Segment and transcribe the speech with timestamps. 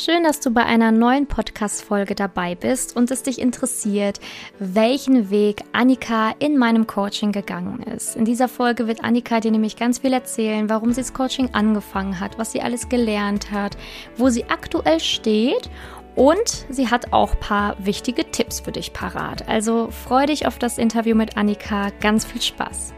[0.00, 4.20] Schön, dass du bei einer neuen Podcast-Folge dabei bist und es dich interessiert,
[4.60, 8.14] welchen Weg Annika in meinem Coaching gegangen ist.
[8.14, 12.20] In dieser Folge wird Annika dir nämlich ganz viel erzählen, warum sie das Coaching angefangen
[12.20, 13.76] hat, was sie alles gelernt hat,
[14.16, 15.68] wo sie aktuell steht
[16.14, 19.48] und sie hat auch ein paar wichtige Tipps für dich parat.
[19.48, 21.90] Also freu dich auf das Interview mit Annika.
[21.98, 22.94] Ganz viel Spaß.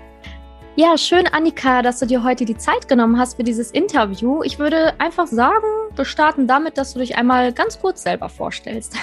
[0.80, 4.42] Ja, schön, Annika, dass du dir heute die Zeit genommen hast für dieses Interview.
[4.42, 8.94] Ich würde einfach sagen, wir starten damit, dass du dich einmal ganz kurz selber vorstellst.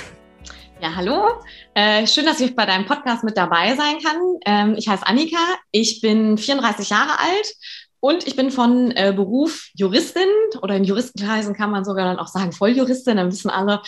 [0.81, 1.27] Ja, hallo.
[1.75, 4.21] Äh, schön, dass ich bei deinem Podcast mit dabei sein kann.
[4.45, 5.38] Ähm, ich heiße Annika.
[5.71, 7.53] Ich bin 34 Jahre alt
[7.99, 10.30] und ich bin von äh, Beruf Juristin
[10.63, 13.17] oder in Juristenkreisen kann man sogar dann auch sagen Volljuristin.
[13.17, 13.83] Dann wissen alle,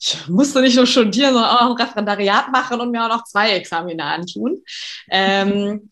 [0.00, 3.50] ich musste nicht nur studieren, sondern auch ein Referendariat machen und mir auch noch zwei
[3.50, 4.62] Examine antun.
[5.10, 5.88] Ähm,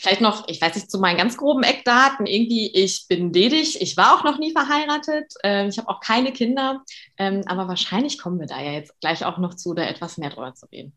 [0.00, 2.24] Vielleicht noch, ich weiß nicht, zu meinen ganz groben Eckdaten.
[2.24, 3.82] Irgendwie, ich bin ledig.
[3.82, 5.34] Ich war auch noch nie verheiratet.
[5.44, 6.82] Ähm, ich habe auch keine Kinder.
[7.18, 10.30] Ähm, aber wahrscheinlich kommen wir da ja jetzt gleich auch noch zu, da etwas mehr
[10.30, 10.94] drüber zu reden.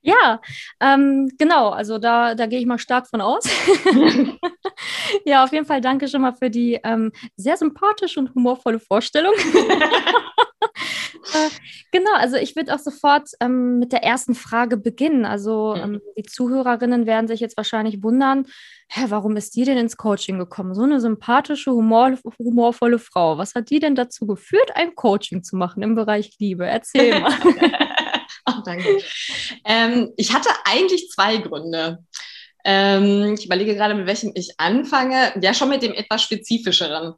[0.00, 0.40] Ja,
[0.80, 1.68] ähm, genau.
[1.68, 3.44] Also da, da gehe ich mal stark von aus.
[5.26, 9.34] ja, auf jeden Fall danke schon mal für die ähm, sehr sympathische und humorvolle Vorstellung.
[11.34, 11.50] äh,
[11.92, 15.24] genau, also ich würde auch sofort ähm, mit der ersten Frage beginnen.
[15.24, 15.82] Also mhm.
[15.82, 18.46] ähm, die Zuhörerinnen werden sich jetzt wahrscheinlich wundern,
[18.88, 20.74] hä, warum ist die denn ins Coaching gekommen?
[20.74, 23.38] So eine sympathische, humor, humorvolle Frau.
[23.38, 26.66] Was hat die denn dazu geführt, ein Coaching zu machen im Bereich Liebe?
[26.66, 27.32] Erzähl mal.
[28.46, 28.98] oh, danke.
[29.64, 31.98] Ähm, ich hatte eigentlich zwei Gründe.
[32.64, 35.32] Ähm, ich überlege gerade, mit welchem ich anfange.
[35.40, 37.14] Ja, schon mit dem etwas spezifischeren.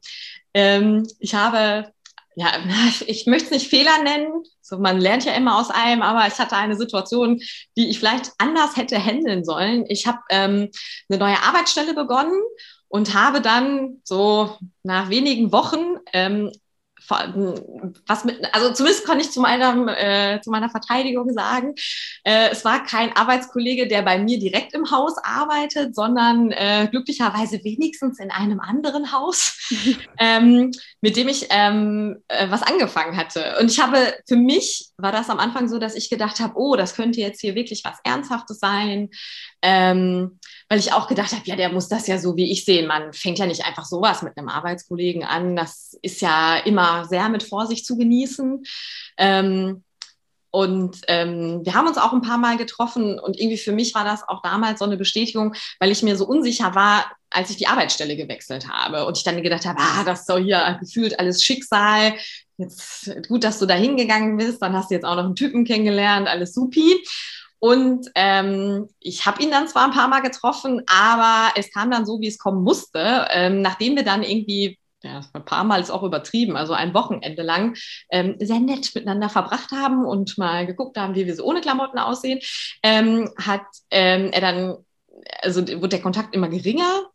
[0.53, 1.91] Ähm, ich habe
[2.39, 2.53] ja,
[3.05, 4.43] ich möchte es nicht Fehler nennen.
[4.61, 7.41] So, man lernt ja immer aus allem, aber ich hatte eine Situation,
[7.75, 9.85] die ich vielleicht anders hätte handeln sollen.
[9.89, 10.69] Ich habe ähm,
[11.09, 12.39] eine neue Arbeitsstelle begonnen
[12.87, 16.51] und habe dann so nach wenigen Wochen ähm,
[17.09, 21.73] was mit, also zumindest kann ich zu meiner, äh, zu meiner Verteidigung sagen,
[22.23, 27.63] äh, es war kein Arbeitskollege, der bei mir direkt im Haus arbeitet, sondern äh, glücklicherweise
[27.63, 29.57] wenigstens in einem anderen Haus,
[30.19, 30.71] ähm,
[31.01, 33.57] mit dem ich ähm, äh, was angefangen hatte.
[33.59, 36.75] Und ich habe, für mich war das am Anfang so, dass ich gedacht habe, oh,
[36.75, 39.09] das könnte jetzt hier wirklich was Ernsthaftes sein.
[39.61, 42.87] Ähm, weil ich auch gedacht habe, ja, der muss das ja so wie ich sehen.
[42.87, 45.55] Man fängt ja nicht einfach sowas mit einem Arbeitskollegen an.
[45.55, 48.63] Das ist ja immer sehr mit Vorsicht zu genießen.
[49.17, 49.83] Ähm,
[50.51, 54.03] und ähm, wir haben uns auch ein paar Mal getroffen und irgendwie für mich war
[54.03, 57.67] das auch damals so eine Bestätigung, weil ich mir so unsicher war, als ich die
[57.67, 61.43] Arbeitsstelle gewechselt habe und ich dann gedacht habe, ah, das ist so hier gefühlt alles
[61.43, 62.13] Schicksal.
[62.57, 65.65] Jetzt gut, dass du da hingegangen bist, dann hast du jetzt auch noch einen Typen
[65.65, 66.95] kennengelernt, alles supi.
[67.59, 72.05] Und ähm, ich habe ihn dann zwar ein paar Mal getroffen, aber es kam dann
[72.05, 73.27] so, wie es kommen musste.
[73.31, 77.41] Ähm, nachdem wir dann irgendwie, ja, ein paar Mal ist auch übertrieben, also ein Wochenende
[77.41, 77.75] lang,
[78.11, 81.99] ähm, sehr nett miteinander verbracht haben und mal geguckt haben, wie wir so ohne Klamotten
[81.99, 82.39] aussehen,
[82.81, 84.77] ähm, hat ähm, er dann
[85.41, 87.05] also wurde der Kontakt immer geringer.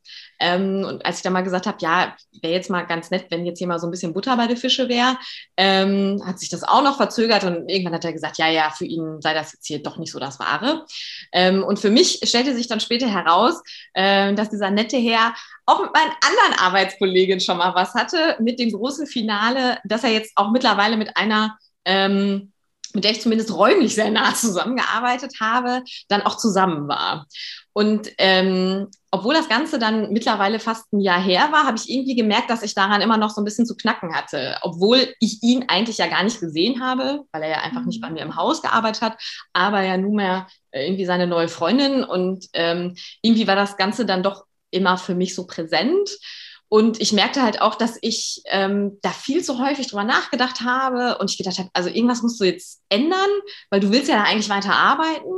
[0.41, 3.47] Ähm, und als ich dann mal gesagt habe, ja, wäre jetzt mal ganz nett, wenn
[3.47, 5.17] jetzt hier mal so ein bisschen Butter bei den Fische wäre,
[5.57, 8.85] ähm, hat sich das auch noch verzögert und irgendwann hat er gesagt, ja, ja, für
[8.85, 10.85] ihn sei das jetzt hier doch nicht so das Wahre.
[11.33, 13.63] Ähm, und für mich stellte sich dann später heraus,
[13.95, 15.35] äh, dass dieser nette Herr
[15.67, 20.11] auch mit meinen anderen Arbeitskolleginnen schon mal was hatte, mit dem großen Finale, dass er
[20.11, 22.53] jetzt auch mittlerweile mit einer ähm,
[22.95, 27.27] mit der ich zumindest räumlich sehr nah zusammengearbeitet habe, dann auch zusammen war.
[27.73, 32.15] Und ähm, obwohl das Ganze dann mittlerweile fast ein Jahr her war, habe ich irgendwie
[32.15, 34.57] gemerkt, dass ich daran immer noch so ein bisschen zu knacken hatte.
[34.63, 38.11] Obwohl ich ihn eigentlich ja gar nicht gesehen habe, weil er ja einfach nicht bei
[38.11, 39.21] mir im Haus gearbeitet hat,
[39.53, 42.05] aber ja nunmehr irgendwie seine neue Freundin.
[42.05, 46.11] Und ähm, irgendwie war das Ganze dann doch immer für mich so präsent.
[46.75, 51.19] Und ich merkte halt auch, dass ich ähm, da viel zu häufig drüber nachgedacht habe
[51.19, 53.31] und ich gedacht habe, also irgendwas musst du jetzt ändern,
[53.71, 55.31] weil du willst ja da eigentlich weiter arbeiten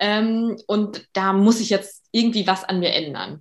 [0.00, 3.40] ähm, und da muss ich jetzt irgendwie was an mir ändern.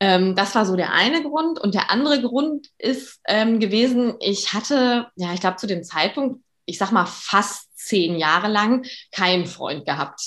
[0.00, 1.58] Ähm, das war so der eine Grund.
[1.58, 6.44] Und der andere Grund ist ähm, gewesen, ich hatte, ja, ich glaube zu dem Zeitpunkt,
[6.66, 10.20] ich sag mal fast zehn Jahre lang keinen Freund gehabt,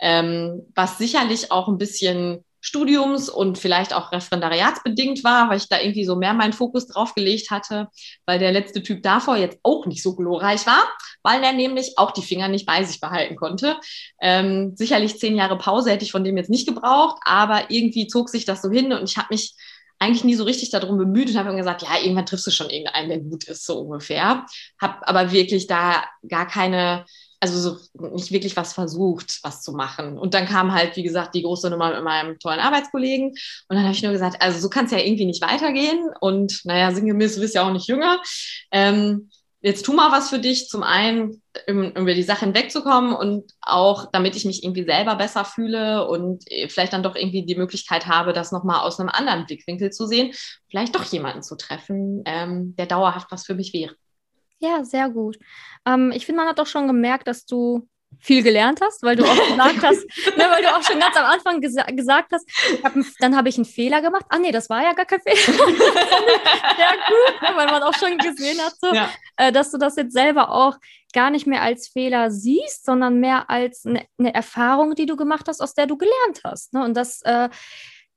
[0.00, 5.80] ähm, was sicherlich auch ein bisschen Studiums und vielleicht auch referendariatsbedingt war, weil ich da
[5.80, 7.88] irgendwie so mehr meinen Fokus drauf gelegt hatte,
[8.24, 10.82] weil der letzte Typ davor jetzt auch nicht so glorreich war,
[11.24, 13.78] weil er nämlich auch die Finger nicht bei sich behalten konnte.
[14.20, 18.28] Ähm, sicherlich zehn Jahre Pause hätte ich von dem jetzt nicht gebraucht, aber irgendwie zog
[18.28, 19.56] sich das so hin und ich habe mich
[19.98, 22.70] eigentlich nie so richtig darum bemüht und habe immer gesagt, ja, irgendwann triffst du schon
[22.70, 24.46] irgendeinen, der gut ist, so ungefähr.
[24.80, 27.06] Habe aber wirklich da gar keine
[27.42, 30.16] also so nicht wirklich was versucht, was zu machen.
[30.16, 33.30] Und dann kam halt, wie gesagt, die große Nummer mit meinem tollen Arbeitskollegen.
[33.30, 33.36] Und
[33.68, 36.08] dann habe ich nur gesagt, also so kann es ja irgendwie nicht weitergehen.
[36.20, 38.22] Und naja, sinngemäß, du bist ja auch nicht jünger.
[38.70, 39.28] Ähm,
[39.60, 40.68] jetzt tu mal was für dich.
[40.68, 45.44] Zum einen, um über die Sache hinwegzukommen und auch, damit ich mich irgendwie selber besser
[45.44, 49.46] fühle und äh, vielleicht dann doch irgendwie die Möglichkeit habe, das nochmal aus einem anderen
[49.46, 50.32] Blickwinkel zu sehen.
[50.70, 53.96] Vielleicht doch jemanden zu treffen, ähm, der dauerhaft was für mich wäre.
[54.62, 55.38] Ja, sehr gut.
[55.84, 57.88] Ähm, ich finde, man hat doch schon gemerkt, dass du
[58.20, 60.04] viel gelernt hast, weil du auch gesagt hast,
[60.36, 62.46] ne, weil du auch schon ganz am Anfang gesa gesagt hast,
[62.84, 64.24] hab, dann habe ich einen Fehler gemacht.
[64.28, 65.36] Ah nee, das war ja gar kein Fehler.
[65.56, 69.10] Sehr gut, ne, weil man auch schon gesehen hat, so, ja.
[69.36, 70.76] äh, dass du das jetzt selber auch
[71.12, 75.48] gar nicht mehr als Fehler siehst, sondern mehr als eine, eine Erfahrung, die du gemacht
[75.48, 76.72] hast, aus der du gelernt hast.
[76.72, 76.84] Ne?
[76.84, 77.48] Und das äh,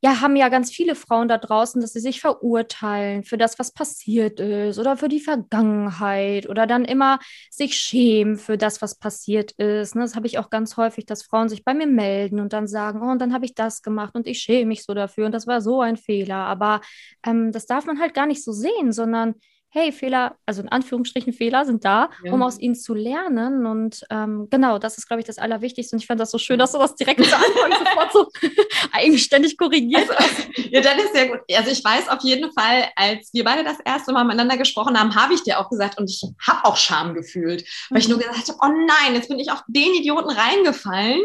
[0.01, 3.71] ja, haben ja ganz viele Frauen da draußen, dass sie sich verurteilen für das, was
[3.71, 7.19] passiert ist oder für die Vergangenheit oder dann immer
[7.49, 9.95] sich schämen für das, was passiert ist.
[9.95, 10.01] Ne?
[10.01, 13.01] Das habe ich auch ganz häufig, dass Frauen sich bei mir melden und dann sagen,
[13.01, 15.47] oh, und dann habe ich das gemacht und ich schäme mich so dafür und das
[15.47, 16.37] war so ein Fehler.
[16.37, 16.81] Aber
[17.25, 19.35] ähm, das darf man halt gar nicht so sehen, sondern
[19.75, 22.31] hey, Fehler, also in Anführungsstrichen Fehler sind da, ja.
[22.31, 23.65] um aus ihnen zu lernen.
[23.65, 25.97] Und ähm, genau, das ist, glaube ich, das Allerwichtigste.
[25.97, 28.27] Und ich fand das so schön, dass du das direkt zu Anfang sofort so
[28.93, 30.47] eigenständig korrigiert also, hast.
[30.71, 31.39] Ja, dann ist sehr gut.
[31.55, 35.15] Also ich weiß auf jeden Fall, als wir beide das erste Mal miteinander gesprochen haben,
[35.15, 38.23] habe ich dir auch gesagt und ich habe auch Scham gefühlt, weil ich nur mhm.
[38.23, 41.21] gesagt habe, oh nein, jetzt bin ich auf den Idioten reingefallen.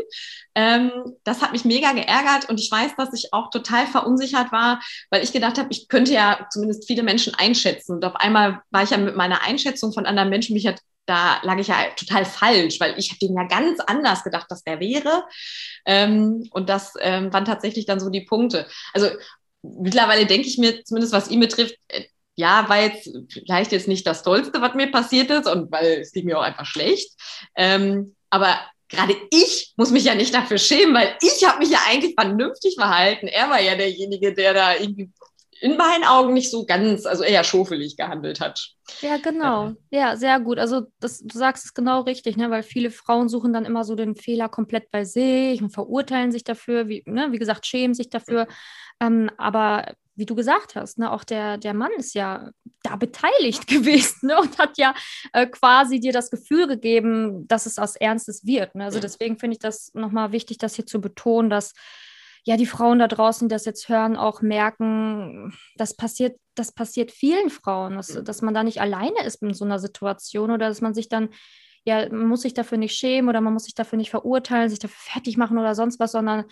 [0.55, 0.91] Ähm,
[1.25, 4.81] das hat mich mega geärgert und ich weiß, dass ich auch total verunsichert war,
[5.11, 7.93] weil ich gedacht habe, ich könnte ja zumindest viele Menschen einschätzen.
[7.93, 8.40] Und auf einmal
[8.71, 11.77] war ich ja mit meiner Einschätzung von anderen Menschen, mich hat da lag ich ja
[11.97, 15.25] total falsch, weil ich habe den ja ganz anders gedacht, dass der wäre.
[15.85, 18.67] Ähm, und das ähm, waren tatsächlich dann so die Punkte.
[18.93, 19.09] Also
[19.63, 22.05] mittlerweile denke ich mir, zumindest was ihn betrifft, äh,
[22.37, 26.13] ja, war jetzt vielleicht jetzt nicht das Tollste, was mir passiert ist und weil es
[26.13, 27.13] ging mir auch einfach schlecht.
[27.57, 31.81] Ähm, aber gerade ich muss mich ja nicht dafür schämen, weil ich habe mich ja
[31.89, 33.27] eigentlich vernünftig verhalten.
[33.27, 35.11] Er war ja derjenige, der da irgendwie
[35.61, 38.71] in meinen Augen nicht so ganz, also eher schofelig gehandelt hat.
[39.01, 39.73] Ja, genau.
[39.91, 40.59] Ja, sehr gut.
[40.59, 42.51] Also das, du sagst es genau richtig, ne?
[42.51, 46.45] weil viele Frauen suchen dann immer so den Fehler komplett bei sich und verurteilen sich
[46.45, 47.29] dafür, wie, ne?
[47.31, 48.47] wie gesagt, schämen sich dafür.
[49.01, 52.51] Ähm, aber wie du gesagt hast, ne, auch der, der Mann ist ja
[52.83, 54.95] da beteiligt gewesen ne, und hat ja
[55.33, 58.75] äh, quasi dir das Gefühl gegeben, dass es aus Ernstes wird.
[58.75, 58.85] Ne?
[58.85, 61.73] Also deswegen finde ich das nochmal wichtig, das hier zu betonen, dass
[62.45, 67.11] ja die Frauen da draußen, die das jetzt hören, auch merken, das passiert, das passiert
[67.11, 70.81] vielen Frauen, dass, dass man da nicht alleine ist in so einer Situation oder dass
[70.81, 71.31] man sich dann
[71.85, 74.79] ja, man muss sich dafür nicht schämen oder man muss sich dafür nicht verurteilen, sich
[74.79, 76.45] dafür fertig machen oder sonst was, sondern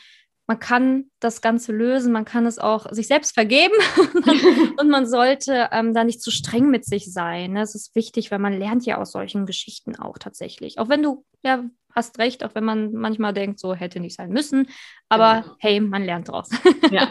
[0.48, 3.74] man kann das Ganze lösen, man kann es auch sich selbst vergeben
[4.80, 7.52] und man sollte ähm, da nicht zu streng mit sich sein.
[7.52, 7.60] Ne?
[7.60, 10.78] Das ist wichtig, weil man lernt ja aus solchen Geschichten auch tatsächlich.
[10.78, 11.64] Auch wenn du, ja,
[11.94, 14.68] hast recht, auch wenn man manchmal denkt, so hätte nicht sein müssen,
[15.10, 15.56] aber genau.
[15.58, 16.48] hey, man lernt draus.
[16.90, 17.10] Ja.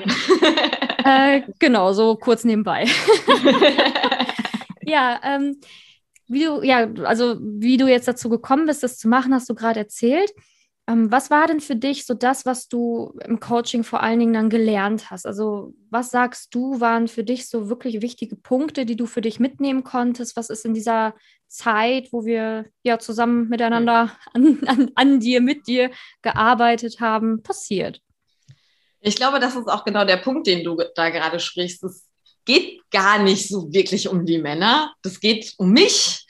[1.05, 2.85] äh, genau, so kurz nebenbei.
[4.81, 5.59] ja, ähm,
[6.27, 9.53] wie du, ja, also wie du jetzt dazu gekommen bist, das zu machen, hast du
[9.53, 10.31] gerade erzählt.
[10.87, 14.33] Ähm, was war denn für dich so das, was du im Coaching vor allen Dingen
[14.33, 15.25] dann gelernt hast?
[15.25, 19.39] Also was sagst du, waren für dich so wirklich wichtige Punkte, die du für dich
[19.39, 20.37] mitnehmen konntest?
[20.37, 21.13] Was ist in dieser
[21.47, 25.91] Zeit, wo wir ja zusammen miteinander an, an, an dir, mit dir
[26.21, 28.01] gearbeitet haben, passiert?
[29.01, 31.83] Ich glaube, das ist auch genau der Punkt, den du da gerade sprichst.
[31.83, 32.07] Es
[32.45, 34.93] geht gar nicht so wirklich um die Männer.
[35.01, 36.25] Das geht um mich.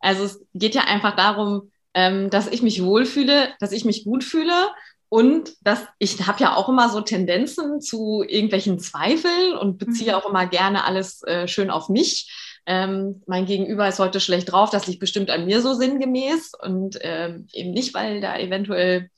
[0.00, 4.24] Also es geht ja einfach darum, ähm, dass ich mich wohlfühle, dass ich mich gut
[4.24, 4.68] fühle
[5.08, 10.18] und dass ich habe ja auch immer so Tendenzen zu irgendwelchen Zweifeln und beziehe mhm.
[10.18, 12.30] auch immer gerne alles äh, schön auf mich.
[12.66, 16.98] Ähm, mein Gegenüber ist heute schlecht drauf, das liegt bestimmt an mir so sinngemäß und
[17.00, 19.10] ähm, eben nicht, weil da eventuell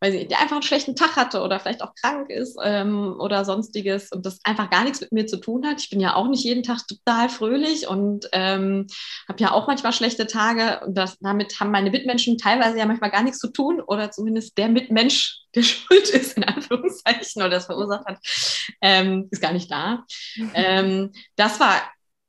[0.00, 4.12] weil sie einfach einen schlechten Tag hatte oder vielleicht auch krank ist ähm, oder sonstiges
[4.12, 5.80] und das einfach gar nichts mit mir zu tun hat.
[5.80, 8.86] Ich bin ja auch nicht jeden Tag total fröhlich und ähm,
[9.28, 13.10] habe ja auch manchmal schlechte Tage und das, damit haben meine Mitmenschen teilweise ja manchmal
[13.10, 17.66] gar nichts zu tun oder zumindest der Mitmensch, der schuld ist, in Anführungszeichen, oder das
[17.66, 18.18] verursacht hat,
[18.80, 20.04] ähm, ist gar nicht da.
[20.54, 21.80] Ähm, das war,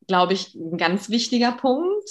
[0.07, 2.09] glaube ich, ein ganz wichtiger Punkt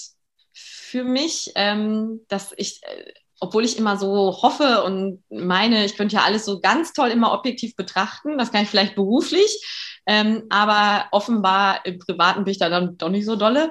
[0.52, 6.16] für mich, ähm, dass ich äh, obwohl ich immer so hoffe und meine, ich könnte
[6.16, 9.64] ja alles so ganz toll immer objektiv betrachten, das kann ich vielleicht beruflich,
[10.06, 13.70] ähm, aber offenbar im Privaten bin ich da dann doch nicht so dolle.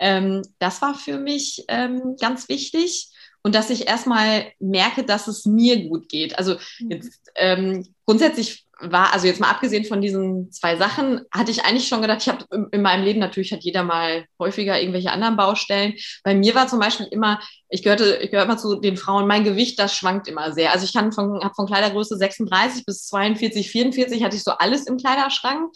[0.00, 3.08] Ähm, das war für mich ähm, ganz wichtig
[3.42, 6.38] und dass ich erstmal merke, dass es mir gut geht.
[6.38, 6.90] Also mhm.
[6.90, 11.88] jetzt ähm, grundsätzlich war, also jetzt mal abgesehen von diesen zwei Sachen, hatte ich eigentlich
[11.88, 15.94] schon gedacht, ich habe in meinem Leben natürlich hat jeder mal häufiger irgendwelche anderen Baustellen.
[16.24, 19.44] Bei mir war zum Beispiel immer, ich gehörte, ich gehöre immer zu den Frauen, mein
[19.44, 20.72] Gewicht, das schwankt immer sehr.
[20.72, 24.86] Also ich kann von, habe von Kleidergröße 36 bis 42, 44 hatte ich so alles
[24.86, 25.70] im Kleiderschrank.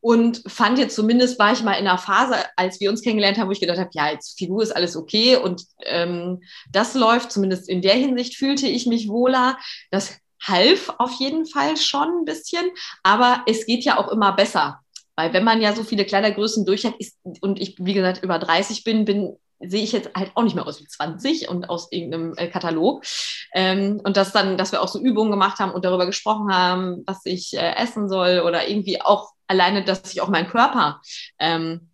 [0.00, 3.46] und fand jetzt zumindest, war ich mal in einer Phase, als wir uns kennengelernt haben,
[3.46, 6.42] wo ich gedacht habe, ja, jetzt Figur ist alles okay und ähm,
[6.72, 9.56] das läuft, zumindest in der Hinsicht fühlte ich mich wohler.
[9.92, 12.64] Das half auf jeden Fall schon ein bisschen,
[13.02, 14.80] aber es geht ja auch immer besser.
[15.16, 18.38] Weil wenn man ja so viele Kleidergrößen durch hat ist, und ich, wie gesagt, über
[18.38, 21.90] 30 bin, bin sehe ich jetzt halt auch nicht mehr aus wie 20 und aus
[21.92, 23.04] irgendeinem äh, Katalog.
[23.54, 27.04] Ähm, und dass dann, dass wir auch so Übungen gemacht haben und darüber gesprochen haben,
[27.06, 31.00] was ich äh, essen soll oder irgendwie auch alleine, dass ich auch meinen Körper
[31.38, 31.90] ähm,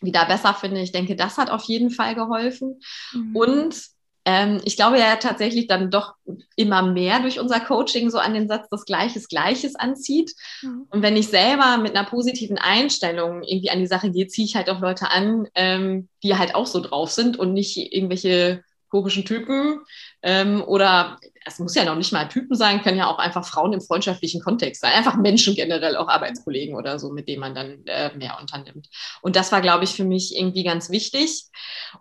[0.00, 0.80] wieder besser finde.
[0.80, 2.80] Ich denke, das hat auf jeden Fall geholfen.
[3.12, 3.36] Mhm.
[3.36, 3.76] Und
[4.24, 6.14] ähm, ich glaube ja tatsächlich dann doch
[6.56, 10.34] immer mehr durch unser Coaching so an den Satz, dass Gleiches Gleiches anzieht.
[10.62, 10.86] Mhm.
[10.90, 14.56] Und wenn ich selber mit einer positiven Einstellung irgendwie an die Sache gehe, ziehe ich
[14.56, 19.24] halt auch Leute an, ähm, die halt auch so drauf sind und nicht irgendwelche komischen
[19.24, 19.80] Typen
[20.22, 23.72] ähm, oder es muss ja noch nicht mal Typen sein, können ja auch einfach Frauen
[23.72, 27.84] im freundschaftlichen Kontext sein, einfach Menschen generell, auch Arbeitskollegen oder so, mit denen man dann
[27.86, 28.88] äh, mehr unternimmt.
[29.22, 31.44] Und das war, glaube ich, für mich irgendwie ganz wichtig.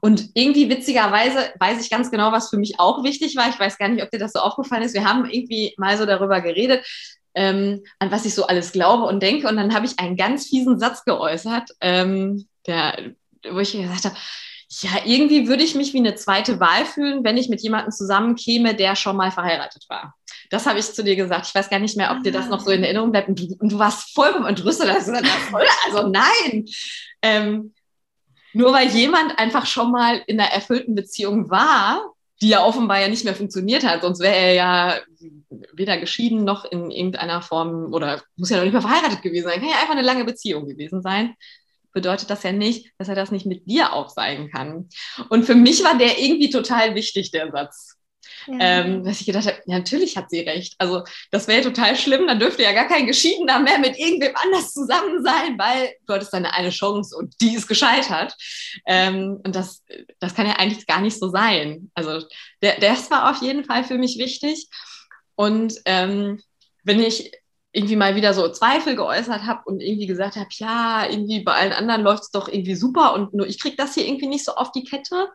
[0.01, 3.49] Und irgendwie witzigerweise weiß ich ganz genau, was für mich auch wichtig war.
[3.49, 4.93] Ich weiß gar nicht, ob dir das so aufgefallen ist.
[4.93, 6.85] Wir haben irgendwie mal so darüber geredet,
[7.33, 9.47] ähm, an was ich so alles glaube und denke.
[9.47, 13.13] Und dann habe ich einen ganz fiesen Satz geäußert, ähm, der,
[13.49, 14.15] wo ich gesagt habe,
[14.71, 18.75] ja, irgendwie würde ich mich wie eine zweite Wahl fühlen, wenn ich mit jemandem zusammenkäme,
[18.75, 20.15] der schon mal verheiratet war.
[20.51, 21.47] Das habe ich zu dir gesagt.
[21.47, 23.29] Ich weiß gar nicht mehr, ob dir das noch so in Erinnerung bleibt.
[23.29, 24.89] Und du, und du warst vollkommen entrüstet.
[24.89, 26.65] Also, also nein.
[27.21, 27.73] Ähm,
[28.53, 33.07] nur weil jemand einfach schon mal in einer erfüllten Beziehung war, die ja offenbar ja
[33.07, 34.99] nicht mehr funktioniert hat, sonst wäre er ja
[35.73, 39.59] weder geschieden noch in irgendeiner Form oder muss ja noch nicht mehr verheiratet gewesen sein,
[39.59, 41.35] kann ja einfach eine lange Beziehung gewesen sein
[41.93, 44.89] bedeutet das ja nicht, dass er das nicht mit dir aufzeigen kann.
[45.29, 47.95] Und für mich war der irgendwie total wichtig, der Satz.
[48.47, 48.57] Ja.
[48.59, 50.75] Ähm, dass ich gedacht habe, ja, natürlich hat sie recht.
[50.77, 54.71] Also das wäre total schlimm, dann dürfte ja gar kein Geschiedener mehr mit irgendwem anders
[54.71, 58.35] zusammen sein, weil du hattest deine eine Chance und die ist gescheitert.
[58.85, 59.83] Ähm, und das,
[60.19, 61.91] das kann ja eigentlich gar nicht so sein.
[61.93, 62.25] Also
[62.61, 64.67] der, das war auf jeden Fall für mich wichtig.
[65.35, 66.41] Und ähm,
[66.83, 67.31] wenn ich
[67.71, 71.73] irgendwie mal wieder so Zweifel geäußert habe und irgendwie gesagt habe, ja, irgendwie bei allen
[71.73, 74.53] anderen läuft es doch irgendwie super und nur ich kriege das hier irgendwie nicht so
[74.55, 75.29] auf die Kette.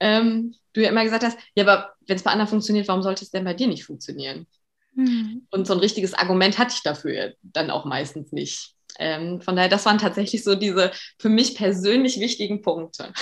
[0.00, 3.24] Ähm, du ja immer gesagt hast, ja, aber wenn es bei anderen funktioniert, warum sollte
[3.24, 4.46] es denn bei dir nicht funktionieren?
[4.94, 5.46] Mhm.
[5.50, 8.73] Und so ein richtiges Argument hatte ich dafür dann auch meistens nicht.
[8.98, 13.12] Ähm, von daher, das waren tatsächlich so diese für mich persönlich wichtigen Punkte.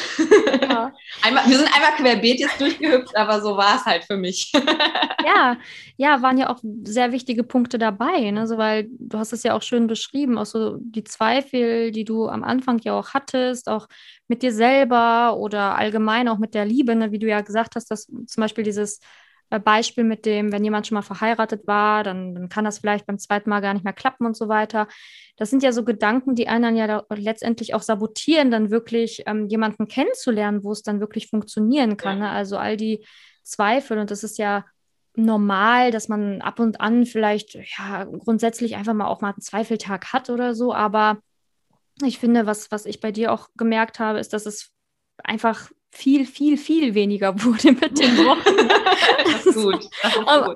[0.62, 0.93] Ja.
[1.23, 4.52] einmal, wir sind einmal querbeet jetzt durchgehüpft, aber so war es halt für mich.
[5.26, 5.57] ja,
[5.97, 8.47] ja, waren ja auch sehr wichtige Punkte dabei, ne?
[8.47, 12.29] so, weil du hast es ja auch schön beschrieben, auch so die Zweifel, die du
[12.29, 13.88] am Anfang ja auch hattest, auch
[14.29, 17.12] mit dir selber oder allgemein auch mit der Liebe, ne?
[17.12, 19.00] wie du ja gesagt hast, dass zum Beispiel dieses
[19.59, 23.18] Beispiel mit dem, wenn jemand schon mal verheiratet war, dann, dann, kann das vielleicht beim
[23.18, 24.88] zweiten Mal gar nicht mehr klappen und so weiter.
[25.37, 29.49] Das sind ja so Gedanken, die einen dann ja letztendlich auch sabotieren, dann wirklich ähm,
[29.49, 32.21] jemanden kennenzulernen, wo es dann wirklich funktionieren kann.
[32.21, 32.30] Ne?
[32.30, 33.04] Also all die
[33.42, 34.64] Zweifel und das ist ja
[35.14, 40.12] normal, dass man ab und an vielleicht ja grundsätzlich einfach mal auch mal einen Zweifeltag
[40.12, 41.18] hat oder so, aber
[42.02, 44.71] ich finde, was, was ich bei dir auch gemerkt habe, ist, dass es
[45.23, 48.68] einfach viel, viel, viel weniger wurde mit den Wochen.
[49.25, 49.88] das ist gut.
[50.02, 50.26] Das ist gut.
[50.26, 50.54] Am,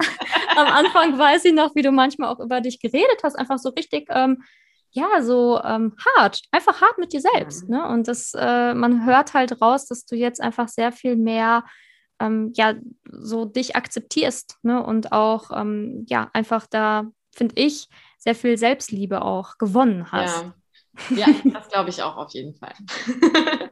[0.57, 3.69] am, Anfang weiß ich noch, wie du manchmal auch über dich geredet hast, einfach so
[3.69, 4.43] richtig, ähm,
[4.91, 7.69] ja, so ähm, hart, einfach hart mit dir selbst.
[7.69, 7.77] Mhm.
[7.77, 7.87] Ne?
[7.87, 11.65] Und das, äh, man hört halt raus, dass du jetzt einfach sehr viel mehr,
[12.19, 12.75] ähm, ja,
[13.05, 14.83] so dich akzeptierst ne?
[14.83, 20.47] und auch, ähm, ja, einfach da, finde ich, sehr viel Selbstliebe auch gewonnen hast.
[21.11, 22.73] Ja, ja das glaube ich auch auf jeden Fall.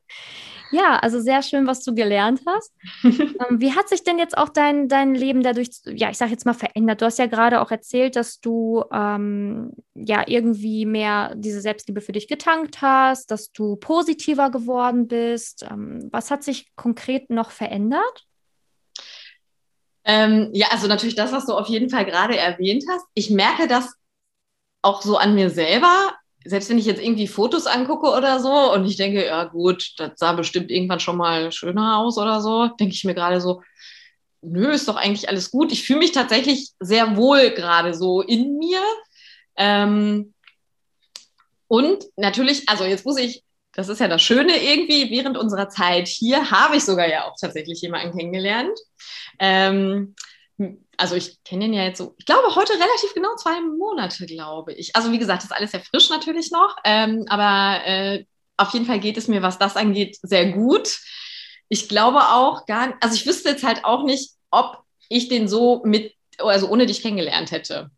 [0.71, 2.73] Ja, also sehr schön, was du gelernt hast.
[3.05, 6.47] ähm, wie hat sich denn jetzt auch dein, dein Leben dadurch, ja, ich sage jetzt
[6.47, 7.01] mal verändert?
[7.01, 12.13] Du hast ja gerade auch erzählt, dass du ähm, ja irgendwie mehr diese Selbstliebe für
[12.13, 15.65] dich getankt hast, dass du positiver geworden bist.
[15.71, 18.25] Ähm, was hat sich konkret noch verändert?
[20.05, 23.07] Ähm, ja, also natürlich das, was du auf jeden Fall gerade erwähnt hast.
[23.15, 23.95] Ich merke das
[24.83, 26.15] auch so an mir selber
[26.45, 30.13] selbst wenn ich jetzt irgendwie Fotos angucke oder so und ich denke, ja gut, das
[30.17, 33.63] sah bestimmt irgendwann schon mal schöner aus oder so, denke ich mir gerade so,
[34.43, 35.73] nö, ist doch eigentlich alles gut.
[35.73, 38.83] Ich fühle mich tatsächlich sehr wohl gerade so in mir.
[39.57, 40.35] Ähm,
[41.67, 46.07] und natürlich, also jetzt muss ich, das ist ja das Schöne irgendwie, während unserer Zeit
[46.07, 48.79] hier habe ich sogar ja auch tatsächlich jemanden kennengelernt.
[49.39, 50.15] Ähm,
[50.97, 54.73] also ich kenne ihn ja jetzt so, ich glaube heute relativ genau zwei Monate, glaube
[54.73, 54.95] ich.
[54.95, 58.25] Also wie gesagt, das ist alles sehr frisch natürlich noch, ähm, aber äh,
[58.57, 60.99] auf jeden Fall geht es mir, was das angeht, sehr gut.
[61.69, 65.49] Ich glaube auch gar nicht, also ich wüsste jetzt halt auch nicht, ob ich den
[65.49, 67.91] so mit, also ohne dich kennengelernt hätte.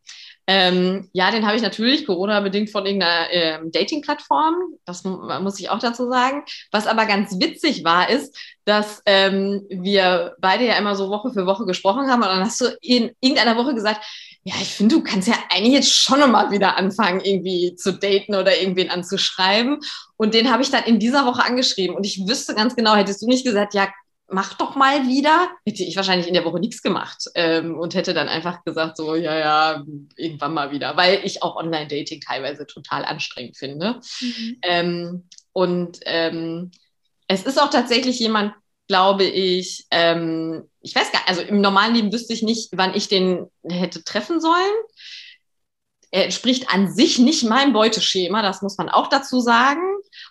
[0.48, 4.54] Ähm, ja, den habe ich natürlich Corona-bedingt von irgendeiner äh, Dating-Plattform.
[4.84, 6.44] Das muss ich auch dazu sagen.
[6.70, 11.46] Was aber ganz witzig war, ist, dass ähm, wir beide ja immer so Woche für
[11.46, 12.22] Woche gesprochen haben.
[12.22, 14.04] Und dann hast du in irgendeiner Woche gesagt,
[14.44, 18.36] ja, ich finde, du kannst ja eigentlich jetzt schon mal wieder anfangen, irgendwie zu daten
[18.36, 19.80] oder irgendwen anzuschreiben.
[20.16, 21.96] Und den habe ich dann in dieser Woche angeschrieben.
[21.96, 23.88] Und ich wüsste ganz genau, hättest du nicht gesagt, ja,
[24.28, 28.12] mach doch mal wieder, hätte ich wahrscheinlich in der Woche nichts gemacht ähm, und hätte
[28.12, 29.84] dann einfach gesagt, so, ja, ja,
[30.16, 34.00] irgendwann mal wieder, weil ich auch Online-Dating teilweise total anstrengend finde.
[34.20, 34.58] Mhm.
[34.62, 36.70] Ähm, und ähm,
[37.28, 38.52] es ist auch tatsächlich jemand,
[38.88, 42.94] glaube ich, ähm, ich weiß gar nicht, also im normalen Leben wüsste ich nicht, wann
[42.94, 44.74] ich den hätte treffen sollen.
[46.10, 49.82] Er entspricht an sich nicht meinem Beuteschema, das muss man auch dazu sagen.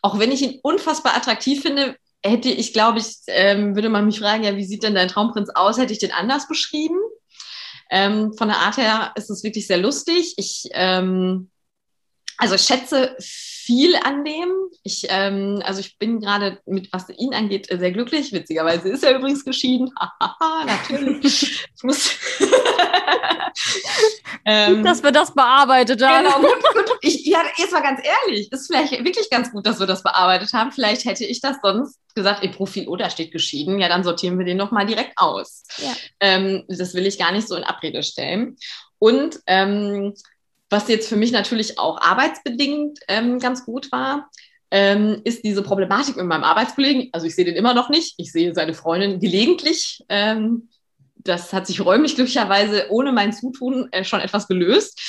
[0.01, 4.19] Auch wenn ich ihn unfassbar attraktiv finde, hätte ich, glaube ich, ähm, würde man mich
[4.19, 5.77] fragen, ja, wie sieht denn dein Traumprinz aus?
[5.77, 6.97] Hätte ich den anders beschrieben?
[7.91, 10.33] Ähm, von der Art her ist es wirklich sehr lustig.
[10.37, 11.51] Ich, ähm,
[12.37, 14.49] also schätze viel an dem.
[14.83, 18.31] Ich, ähm, also ich bin gerade mit, was ihn angeht, sehr glücklich.
[18.31, 19.91] Witzigerweise ist er übrigens geschieden.
[20.65, 21.65] natürlich.
[21.75, 22.11] ich muss.
[24.45, 26.25] ähm, dass wir das bearbeitet haben.
[26.25, 26.84] Genau, gut, gut.
[27.05, 30.53] Ich, ja, jetzt mal ganz ehrlich, ist vielleicht wirklich ganz gut, dass wir das bearbeitet
[30.53, 30.71] haben.
[30.71, 34.37] Vielleicht hätte ich das sonst gesagt, im Profil, oh, da steht geschieden, ja, dann sortieren
[34.39, 35.63] wir den nochmal direkt aus.
[35.77, 35.93] Ja.
[36.19, 38.57] Ähm, das will ich gar nicht so in Abrede stellen.
[38.99, 40.13] Und ähm,
[40.69, 44.29] was jetzt für mich natürlich auch arbeitsbedingt ähm, ganz gut war,
[44.71, 47.09] ähm, ist diese Problematik mit meinem Arbeitskollegen.
[47.11, 48.15] Also ich sehe den immer noch nicht.
[48.17, 50.03] Ich sehe seine Freundin gelegentlich.
[50.09, 50.69] Ähm,
[51.15, 54.99] das hat sich räumlich glücklicherweise ohne mein Zutun äh, schon etwas gelöst.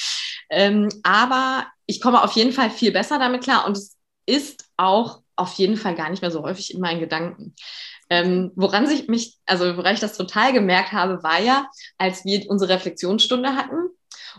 [0.51, 5.23] Ähm, aber ich komme auf jeden Fall viel besser damit klar und es ist auch
[5.37, 7.55] auf jeden Fall gar nicht mehr so häufig in meinen Gedanken.
[8.09, 12.49] Ähm, woran sich mich, also woran ich das total gemerkt habe, war ja, als wir
[12.49, 13.91] unsere Reflexionsstunde hatten,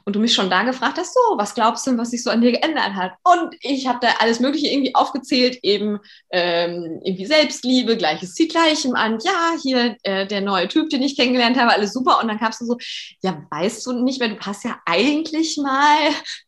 [0.06, 2.42] und du mich schon da gefragt hast, so, was glaubst du, was sich so an
[2.42, 3.14] dir geändert hat?
[3.24, 6.00] Und ich habe da alles Mögliche irgendwie aufgezählt, eben
[6.32, 11.18] ähm, irgendwie Selbstliebe, Gleiches zieht Gleichem an, ja, hier äh, der neue Typ, den ich
[11.18, 12.20] kennengelernt habe, alles super.
[12.22, 12.78] Und dann kamst du so,
[13.22, 15.98] ja, weißt du nicht mehr, du hast ja eigentlich mal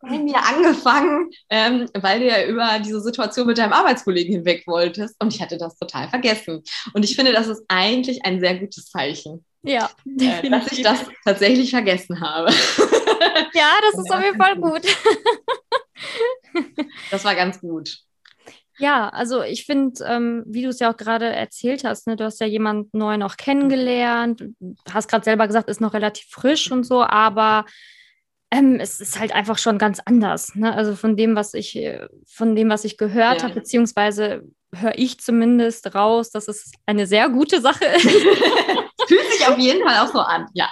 [0.01, 5.15] bei mir angefangen, ähm, weil du ja über diese Situation mit deinem Arbeitskollegen hinweg wolltest.
[5.19, 6.63] Und ich hatte das total vergessen.
[6.93, 9.45] Und ich finde, das ist eigentlich ein sehr gutes Zeichen.
[9.61, 12.51] Ja, äh, dass ich das tatsächlich vergessen habe.
[13.53, 14.81] Ja, das ist auf jeden Fall gut.
[17.11, 17.97] das war ganz gut.
[18.77, 22.23] Ja, also ich finde, ähm, wie du es ja auch gerade erzählt hast, ne, du
[22.23, 24.43] hast ja jemanden neu noch kennengelernt,
[24.89, 27.65] hast gerade selber gesagt, ist noch relativ frisch und so, aber
[28.51, 30.55] ähm, es ist halt einfach schon ganz anders.
[30.55, 30.73] Ne?
[30.73, 31.77] Also von dem, was ich,
[32.25, 33.43] von dem, was ich gehört ja.
[33.43, 38.07] habe, beziehungsweise höre ich zumindest raus, dass es eine sehr gute Sache ist.
[39.09, 40.69] Fühlt sich auf jeden Fall auch so an, ja.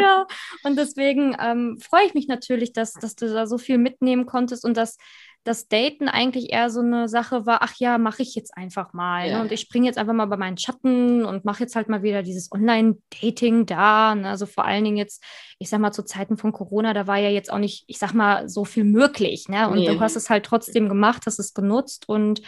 [0.00, 0.26] ja,
[0.62, 4.64] und deswegen ähm, freue ich mich natürlich, dass, dass du da so viel mitnehmen konntest
[4.64, 4.96] und dass
[5.42, 9.24] das Daten eigentlich eher so eine Sache war, ach ja, mache ich jetzt einfach mal.
[9.24, 9.30] Ne?
[9.30, 9.36] Ja.
[9.38, 9.44] Ne?
[9.44, 12.22] Und ich springe jetzt einfach mal bei meinen Schatten und mache jetzt halt mal wieder
[12.22, 14.14] dieses Online-Dating da.
[14.14, 14.28] Ne?
[14.28, 15.24] Also vor allen Dingen jetzt,
[15.58, 18.12] ich sag mal, zu Zeiten von Corona, da war ja jetzt auch nicht, ich sag
[18.12, 19.48] mal, so viel möglich.
[19.48, 19.68] Ne?
[19.68, 19.86] Und nee.
[19.86, 22.42] du hast es halt trotzdem gemacht, hast es genutzt und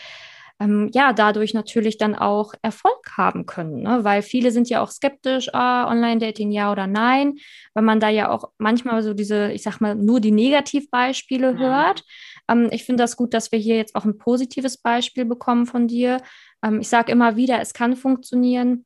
[0.60, 3.82] ähm, ja, dadurch natürlich dann auch Erfolg haben können.
[3.82, 4.04] Ne?
[4.04, 7.34] Weil viele sind ja auch skeptisch, ah, Online-Dating ja oder nein,
[7.74, 11.58] weil man da ja auch manchmal so diese, ich sag mal, nur die Negativbeispiele ja.
[11.58, 12.04] hört.
[12.48, 15.88] Ähm, ich finde das gut, dass wir hier jetzt auch ein positives Beispiel bekommen von
[15.88, 16.20] dir.
[16.62, 18.84] Ähm, ich sage immer wieder, es kann funktionieren.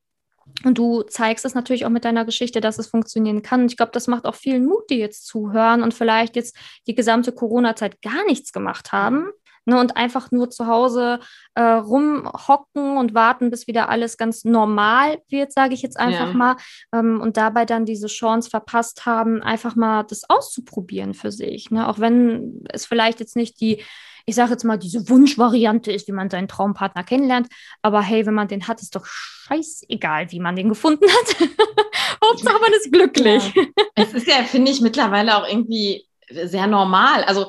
[0.64, 3.66] Und du zeigst es natürlich auch mit deiner Geschichte, dass es funktionieren kann.
[3.66, 7.32] Ich glaube, das macht auch vielen Mut, die jetzt zuhören und vielleicht jetzt die gesamte
[7.32, 9.28] Corona-Zeit gar nichts gemacht haben
[9.66, 11.20] ne, und einfach nur zu Hause
[11.54, 16.32] äh, rumhocken und warten, bis wieder alles ganz normal wird, sage ich jetzt einfach ja.
[16.32, 16.56] mal,
[16.92, 21.70] ähm, und dabei dann diese Chance verpasst haben, einfach mal das auszuprobieren für sich.
[21.70, 21.88] Ne?
[21.88, 23.82] Auch wenn es vielleicht jetzt nicht die
[24.28, 27.46] ich sage jetzt mal, diese Wunschvariante ist, wie man seinen Traumpartner kennenlernt.
[27.80, 31.36] Aber hey, wenn man den hat, ist doch scheißegal, wie man den gefunden hat.
[32.24, 33.54] Hauptsache, man ist glücklich.
[33.54, 33.62] Ja.
[33.94, 37.22] Es ist ja, finde ich, mittlerweile auch irgendwie sehr normal.
[37.22, 37.48] Also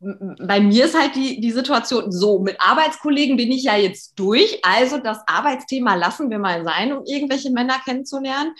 [0.00, 4.58] bei mir ist halt die, die Situation so, mit Arbeitskollegen bin ich ja jetzt durch,
[4.62, 8.54] also das Arbeitsthema lassen wir mal sein, um irgendwelche Männer kennenzulernen.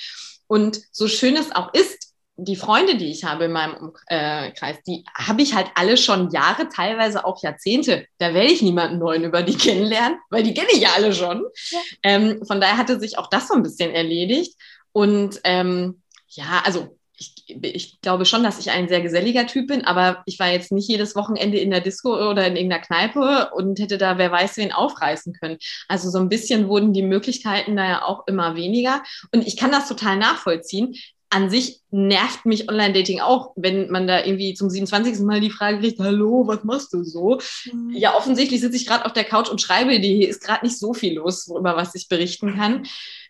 [0.46, 4.83] Und so schön es auch ist, die Freunde, die ich habe in meinem Umkreis, äh,
[4.87, 8.07] die habe ich halt alle schon Jahre, teilweise auch Jahrzehnte.
[8.18, 11.44] Da werde ich niemanden neuen über die kennenlernen, weil die kenne ich ja alle schon.
[11.70, 11.79] Ja.
[12.03, 14.57] Ähm, von daher hatte sich auch das so ein bisschen erledigt.
[14.92, 19.85] Und ähm, ja, also ich, ich, glaube schon, dass ich ein sehr geselliger Typ bin,
[19.85, 23.78] aber ich war jetzt nicht jedes Wochenende in der Disco oder in irgendeiner Kneipe und
[23.78, 25.59] hätte da, wer weiß, wen aufreißen können.
[25.87, 29.02] Also so ein bisschen wurden die Möglichkeiten da ja auch immer weniger.
[29.33, 30.94] Und ich kann das total nachvollziehen.
[31.33, 35.20] an sich nervt mich Online-Dating auch, wenn man da irgendwie zum 27.
[35.20, 37.38] Mal die Frage kriegt, hallo, was machst du so?
[37.70, 37.94] Mhm.
[37.94, 40.78] Ja, offensichtlich sitze ich gerade auf der Couch und schreibe dir, hier ist gerade nicht
[40.78, 42.85] so viel los, über was ich berichten kann.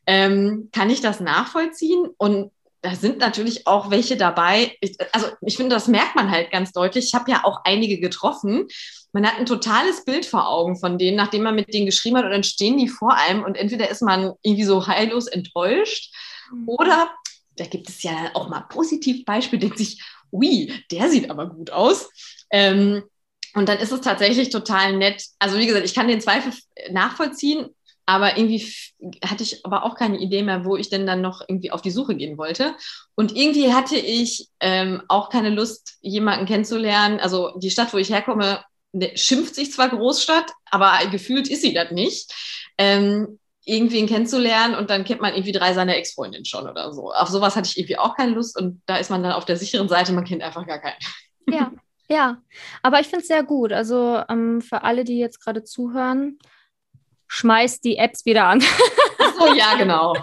[0.07, 2.07] Ähm, kann ich das nachvollziehen?
[2.17, 4.77] Und da sind natürlich auch welche dabei.
[4.81, 7.07] Ich, also ich finde, das merkt man halt ganz deutlich.
[7.07, 8.69] Ich habe ja auch einige getroffen.
[9.13, 12.25] Man hat ein totales Bild vor Augen von denen, nachdem man mit denen geschrieben hat
[12.25, 16.15] und dann stehen die vor einem und entweder ist man irgendwie so heillos enttäuscht
[16.53, 16.69] mhm.
[16.69, 17.11] oder
[17.57, 21.71] da gibt es ja auch mal positiv Beispiele, denkt sich, ui, der sieht aber gut
[21.71, 22.09] aus.
[22.51, 23.03] Ähm,
[23.55, 25.25] und dann ist es tatsächlich total nett.
[25.39, 26.53] Also wie gesagt, ich kann den Zweifel
[26.91, 27.69] nachvollziehen,
[28.11, 28.67] aber irgendwie
[29.25, 31.93] hatte ich aber auch keine Idee mehr, wo ich denn dann noch irgendwie auf die
[31.93, 32.75] Suche gehen wollte.
[33.15, 37.21] Und irgendwie hatte ich ähm, auch keine Lust, jemanden kennenzulernen.
[37.21, 41.73] Also die Stadt, wo ich herkomme, ne, schimpft sich zwar Großstadt, aber gefühlt ist sie
[41.73, 42.35] das nicht.
[42.79, 47.13] Ähm, irgendwen kennenzulernen und dann kennt man irgendwie drei seiner Ex-Freundinnen schon oder so.
[47.13, 49.57] Auf sowas hatte ich irgendwie auch keine Lust und da ist man dann auf der
[49.57, 50.99] sicheren Seite, man kennt einfach gar keinen.
[51.49, 51.71] Ja,
[52.09, 52.43] ja.
[52.83, 53.73] Aber ich finde es sehr gut.
[53.73, 56.41] Also ähm, für alle, die jetzt gerade zuhören,
[57.31, 58.63] schmeißt die Apps wieder an.
[59.41, 60.15] Oh ja, genau.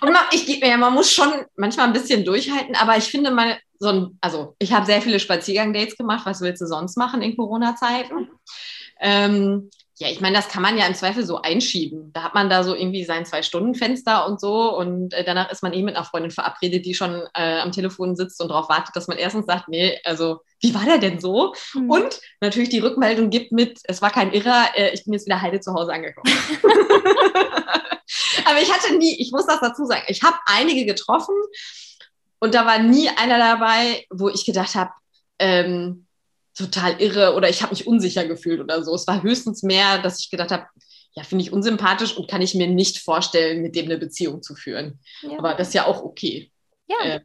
[0.00, 3.88] Man, ich, ja, man muss schon manchmal ein bisschen durchhalten, aber ich finde mal so
[3.88, 6.24] ein, also ich habe sehr viele Spaziergang-Dates gemacht.
[6.24, 8.30] Was willst du sonst machen in Corona-Zeiten?
[9.00, 12.12] Ähm, ja, ich meine, das kann man ja im Zweifel so einschieben.
[12.12, 15.72] Da hat man da so irgendwie sein Zwei-Stunden-Fenster und so und äh, danach ist man
[15.72, 19.08] eh mit einer Freundin verabredet, die schon äh, am Telefon sitzt und darauf wartet, dass
[19.08, 21.54] man erstens sagt, nee, also wie war der denn so?
[21.72, 21.90] Mhm.
[21.90, 25.40] Und natürlich die Rückmeldung gibt mit, es war kein Irrer, äh, ich bin jetzt wieder
[25.40, 26.30] heile zu Hause angekommen.
[28.44, 31.34] Aber ich hatte nie, ich muss das dazu sagen, ich habe einige getroffen
[32.38, 34.90] und da war nie einer dabei, wo ich gedacht habe,
[35.38, 36.05] ähm,
[36.56, 38.94] total irre oder ich habe mich unsicher gefühlt oder so.
[38.94, 40.66] Es war höchstens mehr, dass ich gedacht habe,
[41.12, 44.54] ja, finde ich unsympathisch und kann ich mir nicht vorstellen, mit dem eine Beziehung zu
[44.54, 45.00] führen.
[45.22, 45.38] Ja.
[45.38, 46.50] Aber das ist ja auch okay.
[46.88, 46.96] Ja.
[47.04, 47.22] Ähm,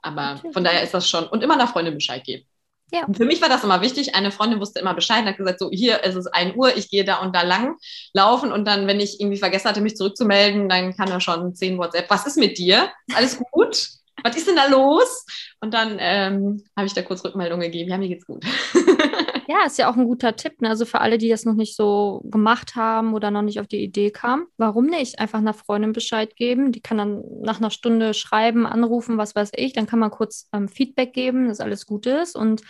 [0.00, 0.54] aber Natürlich.
[0.54, 1.26] von daher ist das schon.
[1.26, 2.44] Und immer einer Freundin Bescheid geben.
[2.92, 3.04] Ja.
[3.04, 4.14] Und für mich war das immer wichtig.
[4.14, 6.90] Eine Freundin wusste immer Bescheid und hat gesagt, so hier ist es 1 Uhr, ich
[6.90, 7.76] gehe da und da lang
[8.14, 11.76] laufen und dann, wenn ich irgendwie vergessen hatte, mich zurückzumelden, dann kann er schon 10
[11.76, 12.90] WhatsApp, was ist mit dir?
[13.08, 13.88] Ist alles gut?
[14.24, 15.24] Was ist denn da los?
[15.60, 18.44] Und dann ähm, habe ich da kurz Rückmeldung gegeben, ja, mir geht's gut.
[19.48, 20.60] ja, ist ja auch ein guter Tipp.
[20.60, 20.68] Ne?
[20.68, 23.82] Also für alle, die das noch nicht so gemacht haben oder noch nicht auf die
[23.82, 25.18] Idee kamen, warum nicht?
[25.18, 26.72] Einfach einer Freundin Bescheid geben.
[26.72, 29.72] Die kann dann nach einer Stunde schreiben, anrufen, was weiß ich.
[29.72, 32.62] Dann kann man kurz ähm, Feedback geben, dass alles gut ist und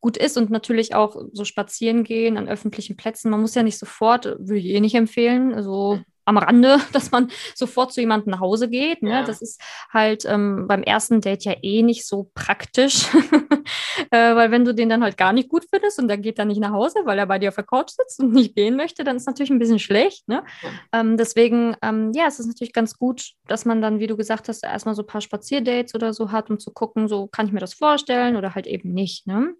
[0.00, 3.30] gut ist und natürlich auch so spazieren gehen an öffentlichen Plätzen.
[3.30, 7.30] Man muss ja nicht sofort, würde ich eh nicht empfehlen, also am Rande, dass man
[7.54, 9.02] sofort zu jemandem nach Hause geht.
[9.02, 9.10] Ne?
[9.10, 9.22] Ja.
[9.22, 9.60] Das ist
[9.92, 13.06] halt ähm, beim ersten Date ja eh nicht so praktisch,
[14.10, 16.48] äh, weil wenn du den dann halt gar nicht gut findest und der geht dann
[16.48, 19.04] nicht nach Hause, weil er bei dir auf der Couch sitzt und nicht gehen möchte,
[19.04, 20.26] dann ist natürlich ein bisschen schlecht.
[20.28, 20.44] Ne?
[20.62, 21.00] Ja.
[21.00, 24.48] Ähm, deswegen, ähm, ja, es ist natürlich ganz gut, dass man dann, wie du gesagt
[24.48, 27.52] hast, erstmal so ein paar Spazierdates oder so hat, um zu gucken, so kann ich
[27.52, 29.26] mir das vorstellen oder halt eben nicht.
[29.26, 29.54] Ne?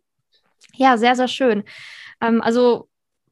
[0.76, 1.64] Ja, sehr, sehr schön.
[2.20, 2.88] Ähm, also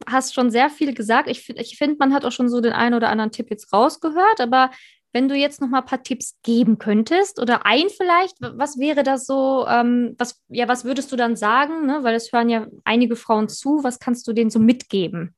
[0.08, 1.28] hast schon sehr viel gesagt.
[1.28, 4.40] Ich, ich finde, man hat auch schon so den einen oder anderen Tipp jetzt rausgehört,
[4.40, 4.70] aber
[5.12, 9.02] wenn du jetzt noch mal ein paar Tipps geben könntest oder ein vielleicht, was wäre
[9.02, 12.02] das so, ähm, was, ja, was würdest du dann sagen, ne?
[12.02, 15.34] weil es hören ja einige Frauen zu, was kannst du denen so mitgeben?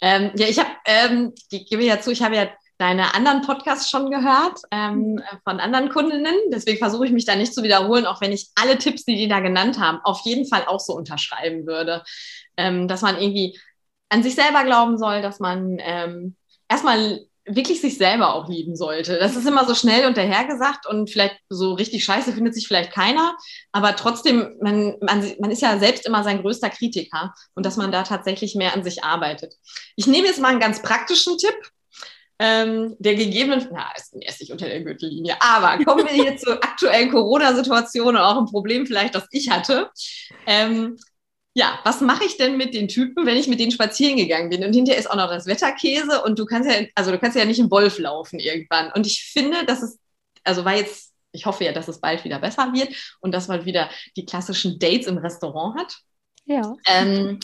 [0.00, 3.88] Ähm, ja, ich habe, ähm, ich gebe ja zu, ich habe ja deine anderen Podcasts
[3.90, 5.20] schon gehört ähm, mhm.
[5.44, 6.34] von anderen Kundinnen.
[6.52, 9.28] Deswegen versuche ich mich da nicht zu wiederholen, auch wenn ich alle Tipps, die die
[9.28, 12.02] da genannt haben, auf jeden Fall auch so unterschreiben würde
[12.56, 13.58] ähm, dass man irgendwie
[14.08, 16.36] an sich selber glauben soll, dass man ähm,
[16.68, 19.18] erstmal wirklich sich selber auch lieben sollte.
[19.18, 22.90] Das ist immer so schnell und dahergesagt und vielleicht so richtig scheiße findet sich vielleicht
[22.90, 23.36] keiner,
[23.70, 27.92] aber trotzdem, man, man, man ist ja selbst immer sein größter Kritiker und dass man
[27.92, 29.56] da tatsächlich mehr an sich arbeitet.
[29.94, 31.54] Ich nehme jetzt mal einen ganz praktischen Tipp,
[32.38, 36.62] ähm, der gegebenen, na, ist erst nicht unter der Gürtellinie, aber kommen wir hier zur
[36.62, 39.90] aktuellen Corona-Situation und auch ein Problem vielleicht, das ich hatte.
[40.46, 40.96] Ähm,
[41.56, 44.64] ja, was mache ich denn mit den Typen, wenn ich mit denen spazieren gegangen bin?
[44.64, 47.44] Und hinterher ist auch noch das Wetterkäse und du kannst ja, also du kannst ja
[47.44, 48.90] nicht im Wolf laufen irgendwann.
[48.92, 49.98] Und ich finde, dass es,
[50.42, 53.64] also war jetzt, ich hoffe ja, dass es bald wieder besser wird und dass man
[53.64, 55.96] wieder die klassischen Dates im Restaurant hat.
[56.44, 56.74] Ja.
[56.86, 57.38] Ähm,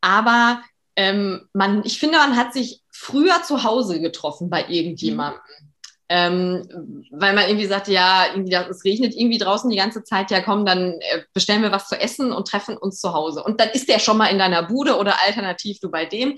[0.00, 0.60] aber
[0.96, 5.40] ähm, man, ich finde, man hat sich früher zu Hause getroffen bei irgendjemandem.
[5.40, 5.72] Mhm
[6.14, 10.42] ähm, weil man irgendwie sagt, ja, irgendwie, es regnet irgendwie draußen die ganze Zeit, ja
[10.42, 13.42] komm, dann äh, bestellen wir was zu essen und treffen uns zu Hause.
[13.42, 16.36] Und dann ist der schon mal in deiner Bude oder alternativ du bei dem.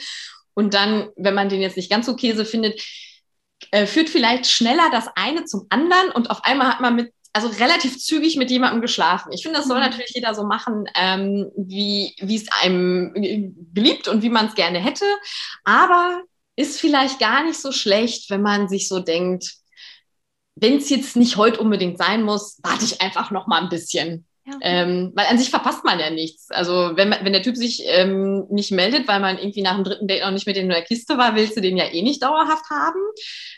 [0.54, 2.80] Und dann, wenn man den jetzt nicht ganz so Käse findet,
[3.72, 7.48] äh, führt vielleicht schneller das eine zum anderen und auf einmal hat man mit also
[7.48, 9.32] relativ zügig mit jemandem geschlafen.
[9.32, 9.84] Ich finde, das soll mhm.
[9.84, 13.12] natürlich jeder so machen, ähm, wie es einem
[13.72, 15.04] beliebt und wie man es gerne hätte.
[15.64, 16.22] Aber
[16.56, 19.52] ist vielleicht gar nicht so schlecht, wenn man sich so denkt,
[20.54, 24.26] wenn es jetzt nicht heute unbedingt sein muss, warte ich einfach noch mal ein bisschen.
[24.46, 24.58] Ja.
[24.60, 26.50] Ähm, weil an sich verpasst man ja nichts.
[26.50, 30.06] Also wenn, wenn der Typ sich ähm, nicht meldet, weil man irgendwie nach dem dritten
[30.06, 32.70] Date noch nicht mit in der Kiste war, willst du den ja eh nicht dauerhaft
[32.70, 33.00] haben.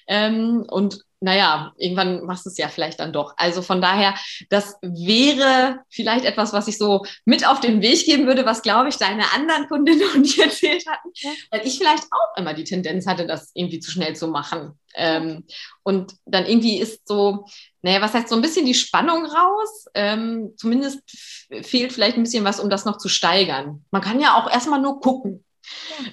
[0.06, 3.34] Ähm, und naja, irgendwann machst du es ja vielleicht dann doch.
[3.36, 4.14] Also von daher,
[4.50, 8.90] das wäre vielleicht etwas, was ich so mit auf den Weg geben würde, was, glaube
[8.90, 11.08] ich, deine anderen Kundinnen und die erzählt hatten,
[11.50, 14.78] weil ich vielleicht auch immer die Tendenz hatte, das irgendwie zu schnell zu machen.
[14.94, 15.44] Ähm,
[15.82, 17.46] und dann irgendwie ist so,
[17.82, 19.86] naja, was heißt so ein bisschen die Spannung raus?
[19.94, 21.00] Ähm, zumindest
[21.62, 23.84] fehlt vielleicht ein bisschen was, um das noch zu steigern.
[23.90, 25.45] Man kann ja auch erstmal nur gucken.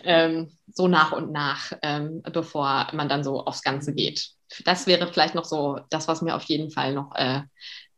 [0.03, 4.33] Ähm, so nach und nach, ähm, bevor man dann so aufs Ganze geht
[4.65, 7.41] das wäre vielleicht noch so das, was mir auf jeden Fall noch äh,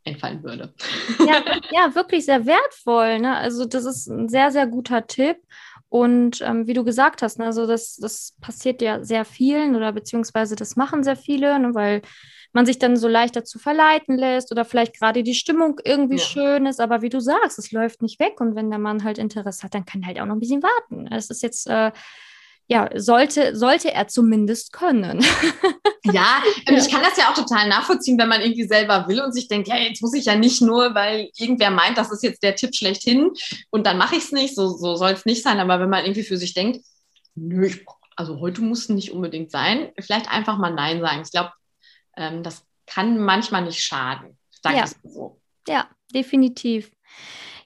[0.03, 0.73] entfallen würde.
[1.19, 3.19] Ja, ja, wirklich sehr wertvoll.
[3.19, 3.35] Ne?
[3.35, 5.37] Also das ist ein sehr, sehr guter Tipp.
[5.89, 9.93] Und ähm, wie du gesagt hast, ne, also das, das passiert ja sehr vielen oder
[9.93, 12.01] beziehungsweise das machen sehr viele, ne, weil
[12.55, 16.23] man sich dann so leicht dazu verleiten lässt oder vielleicht gerade die Stimmung irgendwie ja.
[16.23, 19.17] schön ist, aber wie du sagst, es läuft nicht weg und wenn der Mann halt
[19.17, 21.07] Interesse hat, dann kann er halt auch noch ein bisschen warten.
[21.11, 21.91] Es ist jetzt äh,
[22.67, 25.19] ja, sollte, sollte er zumindest können.
[26.03, 29.47] ja, ich kann das ja auch total nachvollziehen, wenn man irgendwie selber will und sich
[29.47, 32.55] denkt, ja, jetzt muss ich ja nicht nur, weil irgendwer meint, das ist jetzt der
[32.55, 33.31] Tipp schlechthin
[33.69, 35.59] und dann mache ich es nicht, so, so soll es nicht sein.
[35.59, 36.83] Aber wenn man irgendwie für sich denkt,
[37.35, 41.21] nö, ich, also heute muss es nicht unbedingt sein, vielleicht einfach mal Nein sagen.
[41.23, 41.51] Ich glaube,
[42.15, 44.37] ähm, das kann manchmal nicht schaden.
[44.61, 44.85] Sag ja.
[45.03, 45.39] so.
[45.67, 46.91] Ja, definitiv.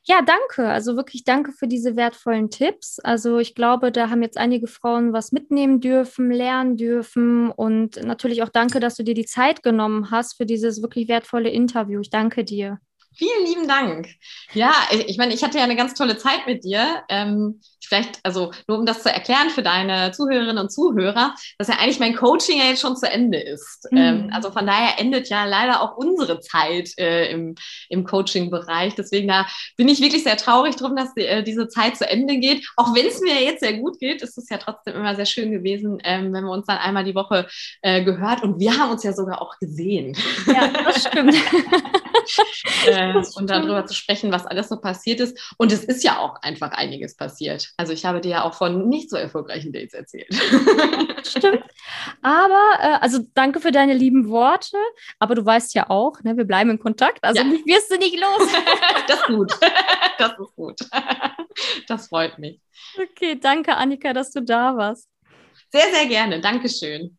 [0.03, 0.67] Ja, danke.
[0.67, 2.99] Also wirklich danke für diese wertvollen Tipps.
[2.99, 8.41] Also ich glaube, da haben jetzt einige Frauen was mitnehmen dürfen, lernen dürfen und natürlich
[8.41, 11.99] auch danke, dass du dir die Zeit genommen hast für dieses wirklich wertvolle Interview.
[11.99, 12.79] Ich danke dir.
[13.19, 14.07] Vielen lieben Dank.
[14.53, 17.03] Ja, ich meine, ich hatte ja eine ganz tolle Zeit mit dir.
[17.09, 21.75] Ähm, vielleicht, also nur um das zu erklären für deine Zuhörerinnen und Zuhörer, dass ja
[21.79, 23.89] eigentlich mein Coaching ja jetzt schon zu Ende ist.
[23.91, 23.97] Mhm.
[23.97, 27.55] Ähm, also von daher endet ja leider auch unsere Zeit äh, im,
[27.89, 28.95] im Coaching-Bereich.
[28.95, 32.37] Deswegen da bin ich wirklich sehr traurig drum, dass die, äh, diese Zeit zu Ende
[32.37, 32.65] geht.
[32.77, 35.51] Auch wenn es mir jetzt sehr gut geht, ist es ja trotzdem immer sehr schön
[35.51, 37.47] gewesen, ähm, wenn wir uns dann einmal die Woche
[37.81, 40.15] äh, gehört und wir haben uns ja sogar auch gesehen.
[40.47, 41.35] Ja, das stimmt.
[42.85, 45.53] äh, und darüber zu sprechen, was alles so passiert ist.
[45.57, 47.71] Und es ist ja auch einfach einiges passiert.
[47.77, 50.33] Also ich habe dir ja auch von nicht so erfolgreichen Dates erzählt.
[51.23, 51.63] Stimmt.
[52.21, 54.77] Aber, äh, also danke für deine lieben Worte.
[55.19, 57.23] Aber du weißt ja auch, ne, wir bleiben in Kontakt.
[57.23, 57.47] Also ja.
[57.47, 58.49] mich wirst du nicht los.
[59.07, 59.51] das ist gut.
[60.17, 60.79] Das ist gut.
[61.87, 62.59] Das freut mich.
[62.95, 65.07] Okay, danke Annika, dass du da warst.
[65.71, 66.39] Sehr, sehr gerne.
[66.39, 67.17] Dankeschön.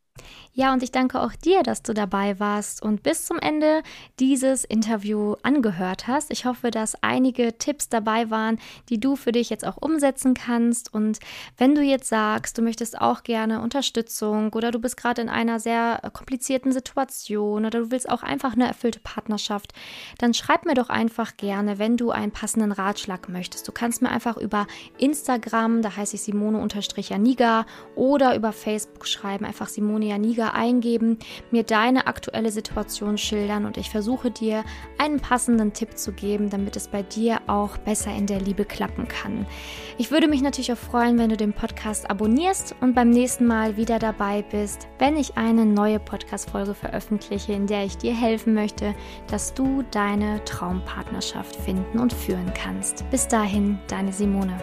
[0.53, 3.85] Ja, und ich danke auch dir, dass du dabei warst und bis zum Ende
[4.19, 6.33] dieses Interview angehört hast.
[6.33, 8.59] Ich hoffe, dass einige Tipps dabei waren,
[8.89, 10.93] die du für dich jetzt auch umsetzen kannst.
[10.93, 11.21] Und
[11.57, 15.61] wenn du jetzt sagst, du möchtest auch gerne Unterstützung oder du bist gerade in einer
[15.61, 19.73] sehr komplizierten Situation oder du willst auch einfach eine erfüllte Partnerschaft,
[20.19, 23.69] dann schreib mir doch einfach gerne, wenn du einen passenden Ratschlag möchtest.
[23.69, 24.67] Du kannst mir einfach über
[24.99, 31.19] Instagram, da heiße ich Simone-Janiga oder über Facebook schreiben, einfach Simone Janiga Liga eingeben,
[31.51, 34.65] mir deine aktuelle Situation schildern und ich versuche dir
[34.97, 39.07] einen passenden Tipp zu geben, damit es bei dir auch besser in der Liebe klappen
[39.07, 39.45] kann.
[39.99, 43.77] Ich würde mich natürlich auch freuen, wenn du den Podcast abonnierst und beim nächsten Mal
[43.77, 48.95] wieder dabei bist, wenn ich eine neue Podcast-Folge veröffentliche, in der ich dir helfen möchte,
[49.31, 53.05] dass du deine Traumpartnerschaft finden und führen kannst.
[53.11, 54.57] Bis dahin, deine Simone.